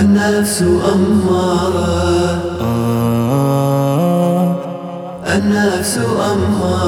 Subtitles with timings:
[0.00, 2.42] النفس أمارة.
[5.34, 5.98] النفس
[6.32, 6.82] أمارة.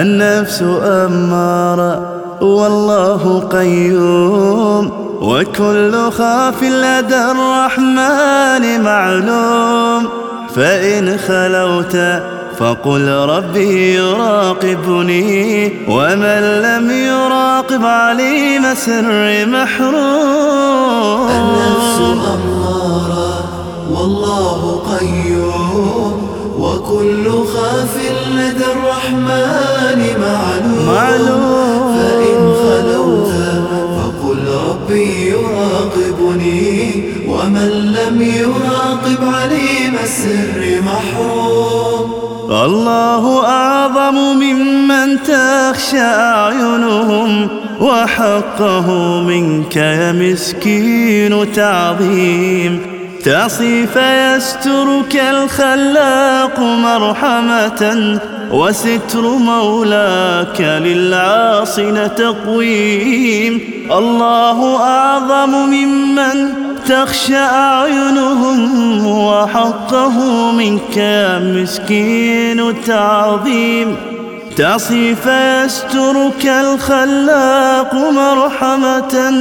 [0.00, 1.94] النفس أمارة
[2.40, 10.08] والله قيوم وكل خاف لدى الرحمن معلوم.
[10.54, 11.96] فإن خلوت
[12.58, 21.28] فقل ربي يراقبني ومن لم يراقب عليم سر محروم.
[21.30, 21.98] النفس
[22.34, 23.44] أمارة
[23.90, 24.60] والله
[24.98, 26.16] قيوم
[26.58, 27.55] وكل خاف
[29.06, 31.96] الرحمن معلوم, معلوم.
[31.96, 33.32] فإن خلوت
[33.96, 34.38] فقل
[34.70, 42.14] ربي يراقبني ومن لم يراقب عليم السر محروم.
[42.50, 47.48] الله أعظم ممن تخشى أعينهم
[47.80, 52.80] وحقه منك يا مسكين تعظيم.
[53.24, 58.20] تعصي فيسترك الخلاق مرحمة
[58.52, 63.60] وستر مولاك للعاصين تقويم.
[63.92, 66.52] الله أعظم ممن
[66.88, 73.96] تخشى أعينهم وحقه منك يا مسكين تعظيم.
[74.56, 79.34] تعصي فيسترك الخلاق مرحمة.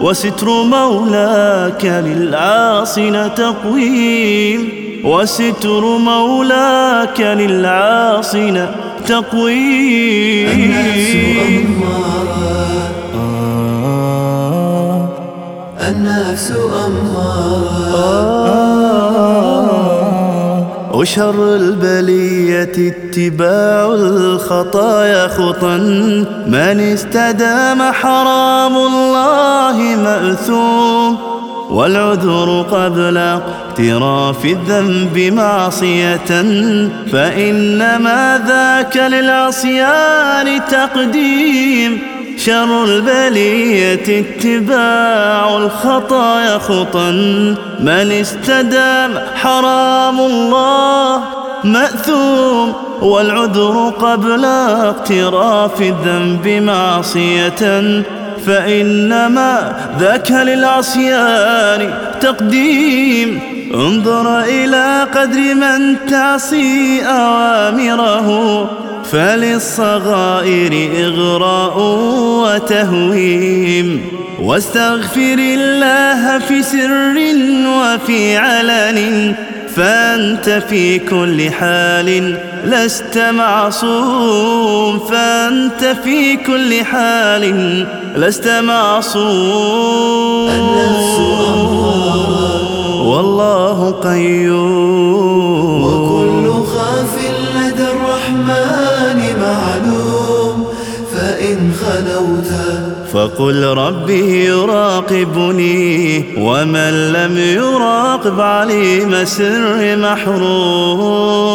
[0.00, 4.81] وستر مولاك للعاصين تقويم.
[5.04, 8.66] وستر مولاك للعاصين
[9.06, 11.16] تقويم النفس
[11.66, 12.72] أمارة
[15.88, 16.52] النفس
[16.86, 18.16] أمارة
[20.94, 25.76] وشر البلية اتباع الخطايا خطا
[26.46, 31.18] من استدام حرام الله مأثوم
[31.72, 36.42] والعذر قبل اقتراف الذنب معصية
[37.12, 41.98] فإنما ذاك للعصيان تقديم.
[42.36, 47.10] شر البلية اتباع الخطايا خطا
[47.80, 51.22] من استدام حرام الله
[51.64, 52.72] مأثوم.
[53.02, 58.02] والعذر قبل اقتراف الذنب معصية
[58.46, 63.40] فإنما ذاك للعصيان تقديم.
[63.74, 68.70] انظر إلى قدر من تعصي أوامره
[69.12, 71.78] فللصغائر إغراء
[72.44, 74.00] وتهويم.
[74.42, 77.16] واستغفر الله في سر
[77.68, 79.34] وفي علن
[79.76, 87.86] فأنت في كل حال لست معصوم فأنت في كل حال
[88.16, 89.32] لست معصوم.
[93.06, 95.82] والله قيوم.
[95.84, 97.14] وكل خاف
[97.56, 100.66] لدى الرحمن معلوم
[101.14, 102.50] فإن خلوت
[103.12, 111.50] فقل ربي يراقبني ومن لم يراقب عليم سر محروم.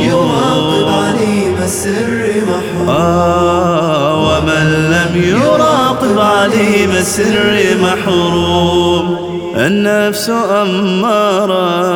[0.00, 9.16] يراقب عليم السر محروم آه ومن لم يراقب عليم السر محروم.
[9.56, 10.30] النفس
[10.62, 11.94] أمارة.